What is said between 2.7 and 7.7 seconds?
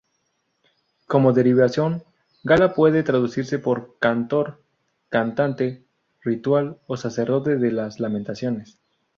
puede traducirse por cantor, cantante ritual o sacerdote